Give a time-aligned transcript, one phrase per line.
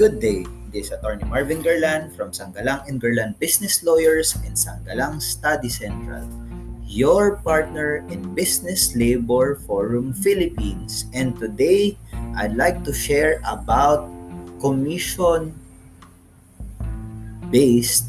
[0.00, 0.48] Good day.
[0.72, 6.24] This is Attorney Marvin Garland from Sanggalang and Garland Business Lawyers and Sanggalang Study Central,
[6.88, 11.04] your partner in Business Labor Forum Philippines.
[11.12, 12.00] And today,
[12.32, 14.08] I'd like to share about
[14.64, 15.52] commission
[17.52, 18.08] based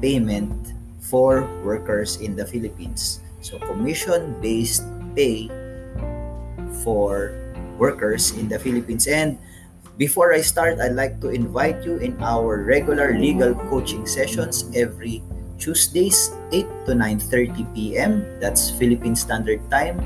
[0.00, 0.72] payment
[1.04, 3.20] for workers in the Philippines.
[3.44, 5.52] So, commission based pay
[6.80, 7.36] for
[7.76, 9.04] workers in the Philippines.
[9.04, 9.36] And
[9.96, 15.24] before I start, I'd like to invite you in our regular legal coaching sessions every
[15.58, 18.20] Tuesdays 8 to 9:30 p.m.
[18.40, 19.96] That's Philippine Standard Time.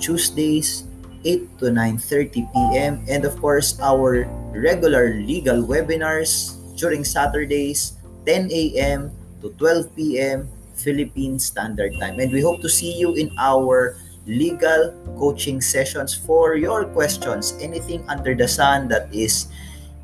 [0.00, 0.88] Tuesdays
[1.24, 3.04] 8 to 9:30 p.m.
[3.08, 9.12] and of course our regular legal webinars during Saturdays 10 a.m.
[9.44, 10.48] to 12 p.m.
[10.74, 12.18] Philippine Standard Time.
[12.18, 18.04] And we hope to see you in our legal coaching sessions for your questions, anything
[18.08, 19.48] under the sun that is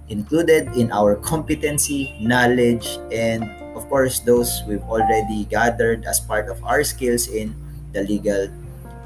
[0.08, 3.44] included in our competency, knowledge, and
[3.80, 7.54] of course, those we've already gathered as part of our skills in
[7.92, 8.48] the legal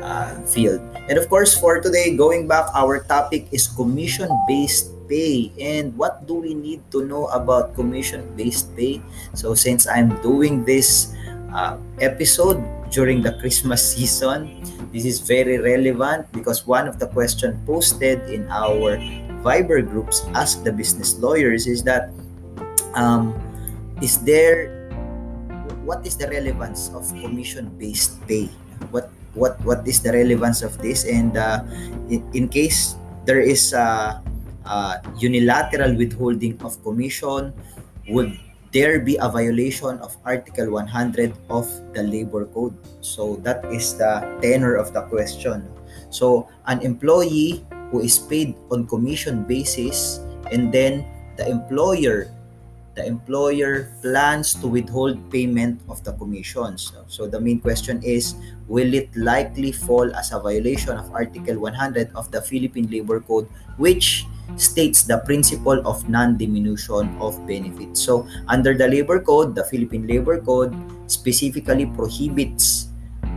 [0.00, 0.80] uh, field.
[1.08, 5.52] And of course, for today, going back, our topic is commission based pay.
[5.60, 9.00] And what do we need to know about commission based pay?
[9.34, 11.12] So, since I'm doing this
[11.52, 12.58] uh, episode
[12.94, 14.62] during the Christmas season.
[14.94, 18.96] This is very relevant because one of the questions posted in our
[19.42, 22.14] Viber groups, Ask the Business Lawyers, is that
[22.94, 23.34] um,
[24.00, 24.70] is there
[25.82, 28.46] what is the relevance of commission-based pay?
[28.94, 31.04] What what what is the relevance of this?
[31.04, 31.66] And uh,
[32.08, 32.94] in, in case
[33.26, 34.22] there is a,
[34.64, 37.52] a unilateral withholding of commission,
[38.08, 38.32] would
[38.74, 42.74] there be a violation of Article 100 of the Labor Code?
[43.00, 45.62] So that is the tenor of the question.
[46.10, 47.64] So an employee
[47.94, 50.18] who is paid on commission basis
[50.50, 51.06] and then
[51.38, 52.34] the employer
[52.94, 56.94] the employer plans to withhold payment of the commissions.
[57.08, 58.34] So the main question is
[58.68, 63.48] will it likely fall as a violation of Article 100 of the Philippine Labor Code
[63.78, 68.00] which states the principle of non-diminution of benefits.
[68.00, 70.74] So, under the Labor Code, the Philippine Labor Code
[71.06, 72.94] specifically prohibits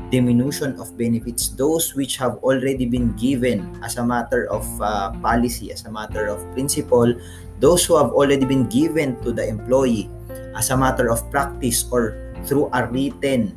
[0.10, 5.72] diminution of benefits those which have already been given as a matter of uh, policy
[5.72, 7.12] as a matter of principle
[7.60, 10.10] those who have already been given to the employee
[10.56, 13.52] as a matter of practice or through a written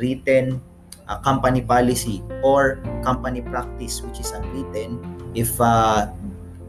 [0.00, 0.60] written
[1.08, 4.96] uh, company policy or company practice which is unwritten
[5.34, 6.08] if uh,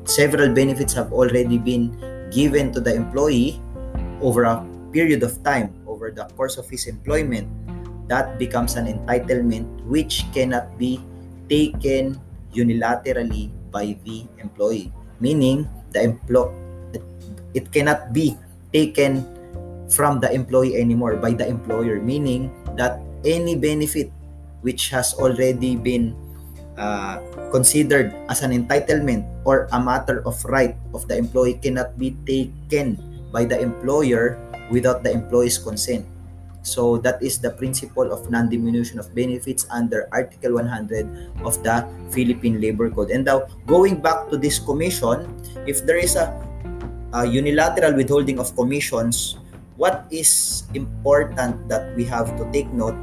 [0.06, 1.94] several benefits have already been
[2.32, 3.62] given to the employee
[4.22, 7.48] over a period of time, over the course of his employment,
[8.08, 11.00] that becomes an entitlement which cannot be
[11.50, 12.20] taken
[12.54, 14.92] unilaterally by the employee.
[15.20, 16.52] Meaning, the employ
[17.54, 18.38] it cannot be
[18.74, 19.22] taken
[19.90, 22.02] from the employee anymore by the employer.
[22.02, 24.10] Meaning that any benefit
[24.62, 26.18] which has already been
[26.78, 32.18] uh, considered as an entitlement or a matter of right of the employee cannot be
[32.26, 32.98] taken
[33.32, 34.38] by the employer
[34.70, 36.06] without the employee's consent.
[36.64, 42.62] So that is the principle of non-diminution of benefits under Article 100 of the Philippine
[42.62, 43.12] Labor Code.
[43.12, 45.28] And now, going back to this commission,
[45.68, 46.32] if there is a,
[47.12, 49.36] a unilateral withholding of commissions,
[49.76, 52.96] what is important that we have to take note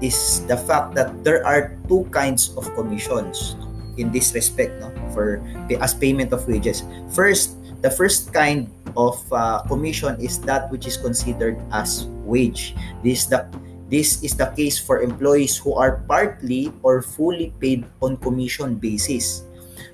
[0.00, 3.56] is the fact that there are two kinds of commissions
[3.96, 4.88] in this respect no?
[5.12, 5.44] For
[5.80, 6.82] as payment of wages.
[7.12, 12.74] First the first kind of uh, commission is that which is considered as wage.
[13.02, 13.48] This the
[13.90, 19.42] this is the case for employees who are partly or fully paid on commission basis.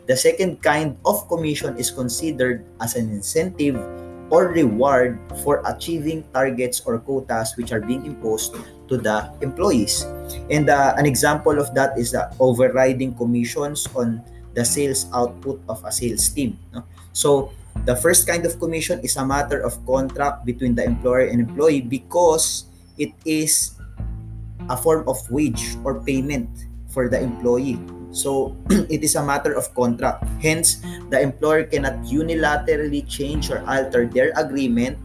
[0.05, 3.81] The second kind of commission is considered as an incentive
[4.31, 8.57] or reward for achieving targets or quotas which are being imposed
[8.89, 10.03] to the employees.
[10.51, 14.23] And uh, an example of that is the overriding commissions on
[14.55, 16.59] the sales output of a sales team.
[16.73, 16.83] No?
[17.13, 17.53] So
[17.85, 21.83] the first kind of commission is a matter of contract between the employer and employee
[21.83, 22.67] because
[22.99, 23.77] it is
[24.69, 26.49] a form of wage or payment
[26.89, 27.79] for the employee.
[28.17, 28.57] So
[28.89, 30.25] it is a matter of contract.
[30.41, 30.81] Hence,
[31.13, 34.97] the employer cannot unilaterally change or alter their agreement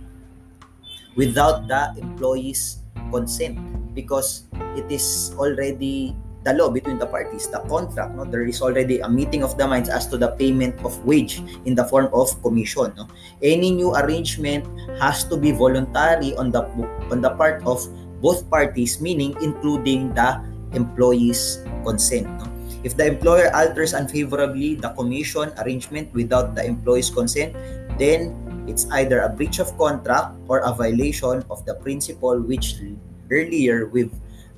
[1.20, 2.80] without the employee's
[3.12, 3.60] consent
[3.92, 4.48] because
[4.80, 6.16] it is already
[6.48, 8.16] the law between the parties, the contract.
[8.16, 8.24] No?
[8.24, 11.76] There is already a meeting of the minds as to the payment of wage in
[11.76, 12.96] the form of commission.
[12.96, 13.12] No?
[13.44, 14.66] Any new arrangement
[15.04, 16.64] has to be voluntary on the
[17.12, 17.84] on the part of
[18.24, 20.40] both parties, meaning including the
[20.74, 22.26] employee's consent.
[22.40, 22.61] No?
[22.84, 27.54] If the employer alters unfavorably the commission arrangement without the employee's consent,
[27.98, 28.34] then
[28.68, 32.82] it's either a breach of contract or a violation of the principle which
[33.30, 34.14] earlier we've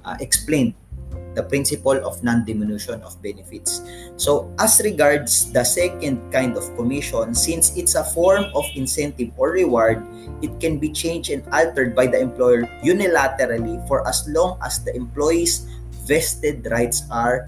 [0.06, 0.74] uh, explained
[1.36, 3.82] the principle of non-diminution of benefits.
[4.18, 9.52] So as regards the second kind of commission, since it's a form of incentive or
[9.52, 10.06] reward,
[10.42, 14.96] it can be changed and altered by the employer unilaterally for as long as the
[14.96, 15.68] employee's
[16.06, 17.48] vested rights are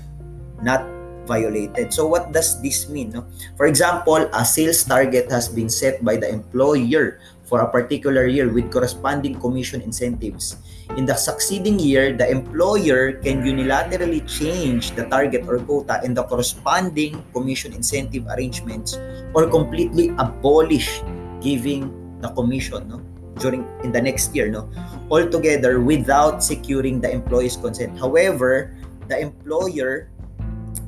[0.62, 0.86] not
[1.25, 1.92] violated.
[1.92, 3.12] So what does this mean?
[3.12, 3.25] No?
[3.57, 8.50] For example, a sales target has been set by the employer for a particular year
[8.50, 10.57] with corresponding commission incentives.
[10.98, 16.24] In the succeeding year, the employer can unilaterally change the target or quota and the
[16.24, 18.98] corresponding commission incentive arrangements
[19.34, 21.02] or completely abolish
[21.42, 21.90] giving
[22.22, 22.98] the commission no
[23.38, 24.66] during in the next year no
[25.12, 28.74] altogether without securing the employee's consent however
[29.12, 30.10] the employer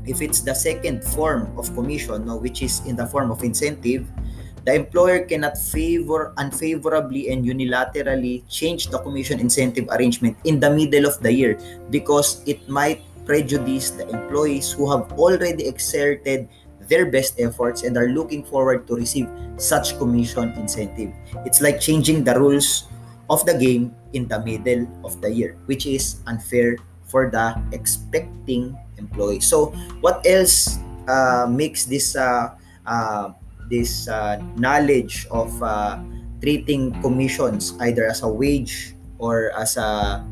[0.07, 4.07] if it's the second form of commission no, which is in the form of incentive
[4.67, 11.07] the employer cannot favor unfavorably and unilaterally change the commission incentive arrangement in the middle
[11.07, 11.55] of the year
[11.89, 16.47] because it might prejudice the employees who have already exerted
[16.87, 21.11] their best efforts and are looking forward to receive such commission incentive.
[21.45, 22.87] It's like changing the rules
[23.29, 28.75] of the game in the middle of the year, which is unfair for the expecting
[28.97, 29.39] employee.
[29.39, 32.53] So, what else uh, makes this uh,
[32.85, 33.31] uh,
[33.69, 35.99] this uh, knowledge of uh,
[36.41, 40.23] treating commissions either as a wage or as a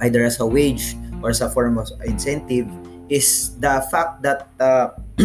[0.00, 2.68] either as a wage or as a form of incentive
[3.08, 4.94] is the fact that uh,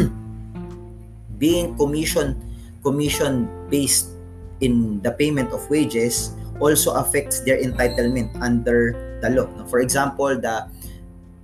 [1.39, 2.35] being commission
[2.83, 4.15] commission based
[4.62, 9.47] in the payment of wages also affects their entitlement under the law.
[9.67, 10.67] For example, the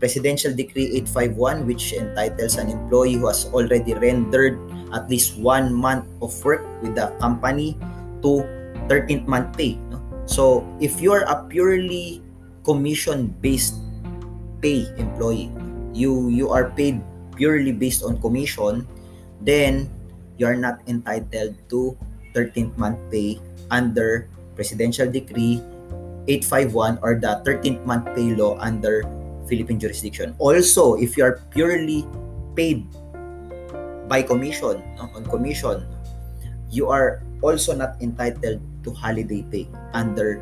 [0.01, 4.57] Presidential Decree 851, which entitles an employee who has already rendered
[4.97, 7.77] at least one month of work with the company
[8.25, 8.41] to
[8.89, 9.77] 13th month pay.
[9.93, 10.01] No?
[10.25, 12.25] So, if you're a purely
[12.65, 13.77] commission-based
[14.57, 15.53] pay employee,
[15.93, 16.97] you you are paid
[17.37, 18.89] purely based on commission,
[19.37, 19.85] then
[20.41, 21.93] you are not entitled to
[22.33, 23.37] 13th month pay
[23.69, 24.25] under
[24.57, 25.61] Presidential Decree
[26.25, 29.05] 851 or the 13th month pay law under
[29.47, 30.35] Philippine jurisdiction.
[30.39, 32.05] Also, if you are purely
[32.55, 32.85] paid
[34.07, 35.87] by commission, on commission,
[36.69, 40.41] you are also not entitled to holiday pay under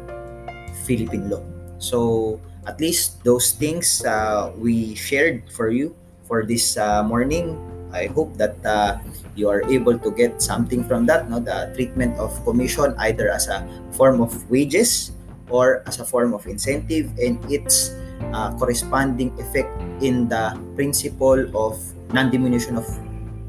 [0.86, 1.44] Philippine law.
[1.80, 5.96] So, at least those things uh, we shared for you
[6.28, 7.57] for this uh, morning.
[7.90, 9.01] I hope that uh,
[9.34, 11.40] you are able to get something from that, no?
[11.40, 13.66] the treatment of commission either as a
[13.98, 15.12] form of wages
[15.50, 17.90] or as a form of incentive and its
[18.33, 19.69] uh, corresponding effect
[20.01, 21.77] in the principle of
[22.13, 22.87] non-diminution of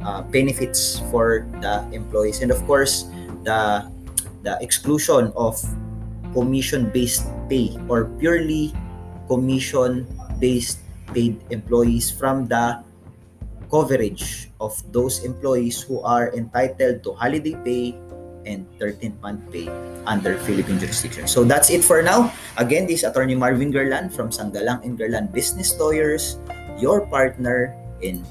[0.03, 2.41] uh, benefits for the employees.
[2.43, 3.09] And of course
[3.45, 3.89] the
[4.43, 5.61] the exclusion of
[6.33, 8.73] commission-based pay or purely
[9.29, 10.79] commission-based
[11.13, 12.81] paid employees from the
[13.71, 17.95] coverage of those employees who are entitled to holiday pay
[18.47, 19.69] and 13th month pay
[20.07, 21.27] under Philippine jurisdiction.
[21.27, 22.33] So that's it for now.
[22.57, 26.39] Again, this is Attorney Marvin Garland from Sanggalang and Garland Business Lawyers,
[26.79, 28.25] your partner in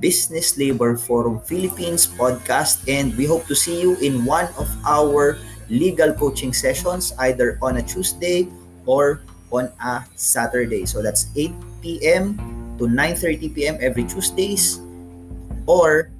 [0.00, 2.82] Business Labor Forum Philippines podcast.
[2.90, 5.38] And we hope to see you in one of our
[5.70, 8.48] legal coaching sessions, either on a Tuesday
[8.84, 10.84] or on a Saturday.
[10.86, 12.36] So that's 8 p.m.
[12.78, 13.76] to 9.30 p.m.
[13.80, 14.80] every Tuesdays
[15.66, 16.10] or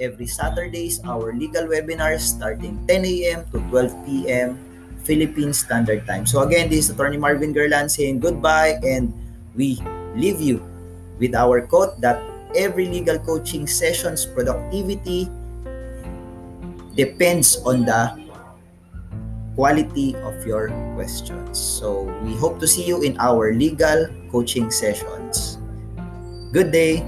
[0.00, 3.44] every Saturdays our legal webinars starting 10 a.m.
[3.50, 4.58] to 12 p.m.
[5.02, 6.26] Philippine Standard Time.
[6.26, 9.12] So again, this is Attorney Marvin Gerland saying goodbye and
[9.54, 9.80] we
[10.14, 10.62] leave you
[11.18, 12.20] with our quote that
[12.54, 15.28] every legal coaching session's productivity
[16.94, 18.14] depends on the
[19.58, 21.58] quality of your questions.
[21.58, 25.58] So we hope to see you in our legal coaching sessions.
[26.52, 27.02] Good day.